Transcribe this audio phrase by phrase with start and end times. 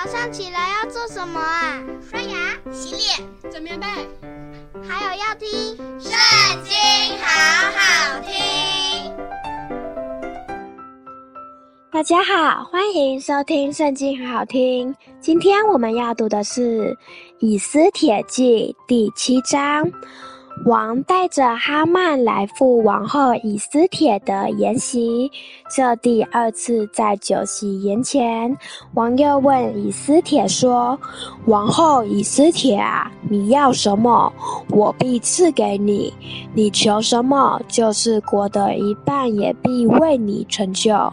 [0.00, 1.82] 早上起来要做什么啊？
[2.08, 3.86] 刷牙、洗脸、整棉被，
[4.88, 5.48] 还有要听
[6.00, 6.12] 《圣
[6.62, 6.72] 经》，
[7.20, 7.26] 好
[7.74, 9.12] 好听。
[11.90, 14.94] 大家好，欢迎收听《圣经》，很好听。
[15.20, 16.92] 今天我们要读的是
[17.40, 19.90] 《以斯帖记》第七章。
[20.64, 25.30] 王带着哈曼来赴王后以斯帖的筵席。
[25.70, 28.54] 这第二次在酒席筵前，
[28.94, 30.98] 王又问以斯帖说
[31.46, 34.30] ：“王后以斯帖啊，你要什么，
[34.70, 36.12] 我必赐给你；
[36.54, 41.12] 你求什么，就是国的一半也必为你成就。”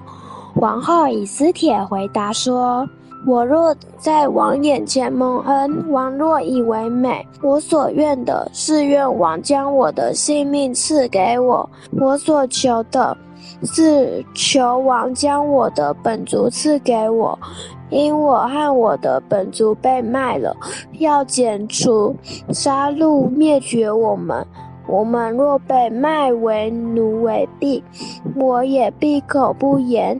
[0.56, 2.88] 王后以斯帖回答说。
[3.28, 11.68] 我若在王眼前蒙恩，王若以为美，我所愿的是愿王将我的性命赐给我。
[12.00, 13.18] 我所求的
[13.64, 17.38] 是求王将我的本族赐给我，
[17.90, 20.56] 因我和我的本族被卖了，
[21.00, 22.16] 要剪除、
[22.50, 24.46] 杀戮、灭绝我们。
[24.88, 27.84] 我们若被卖为奴为婢，
[28.36, 30.20] 我也闭口不言。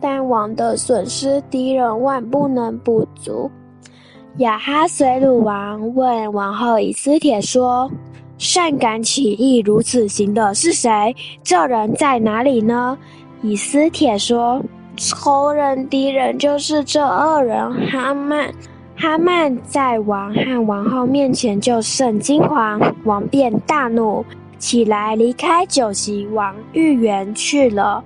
[0.00, 3.50] 但王的损失，敌人万不能补足。
[4.38, 7.90] 亚哈随鲁王问王后以斯帖说
[8.36, 11.14] ：“擅敢起意如此行的是谁？
[11.42, 12.98] 这人在哪里呢？”
[13.42, 14.60] 以斯帖说
[14.96, 18.52] ：“仇人敌人就是这二人哈曼。”
[19.04, 24.24] 哈曼在王和王后面前就甚惊惶，王便大怒，
[24.58, 28.02] 起来离开酒席，往御园去了。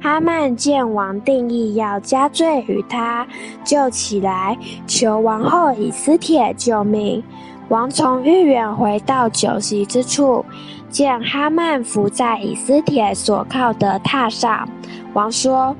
[0.00, 3.26] 哈曼见王定意要加罪于他，
[3.62, 7.22] 就起来求王后以斯帖救命。
[7.68, 10.42] 王从御园回到酒席之处，
[10.88, 14.66] 见哈曼伏在以斯帖所靠的榻上，
[15.12, 15.76] 王说。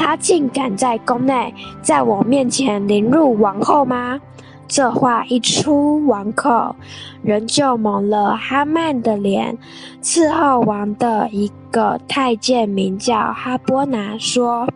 [0.00, 4.18] 他竟敢在宫内，在我面前凌辱王后吗？
[4.66, 6.74] 这话一出王口，
[7.22, 9.58] 人就蒙了哈曼的脸。
[10.02, 14.66] 伺候王的一个太监名叫哈波拿，说：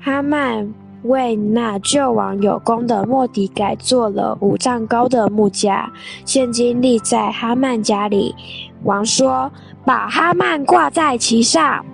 [0.00, 5.92] 哈曼为那救王有功的莫迪改做了五丈高的木架，
[6.24, 8.34] 现今立在哈曼家里。
[8.82, 9.52] 王说：
[9.84, 11.84] 把哈曼挂在其上。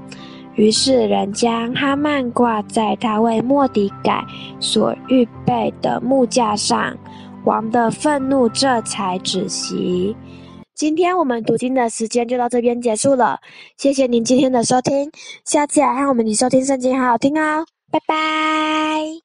[0.57, 4.25] 于是人将哈曼挂在他为莫迪改
[4.61, 6.97] 所预备的木架上，
[7.45, 10.17] 王的愤怒这才止息。
[10.75, 13.39] 今天我们读经的时间就到这边结束了，
[13.77, 15.11] 谢谢您今天的收听，
[15.45, 19.24] 下次来看我们的收听圣经，好好听哦，拜拜。